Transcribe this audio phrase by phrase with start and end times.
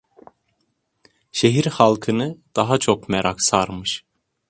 [1.31, 4.05] Şehir halkını daha çok merak sarmış.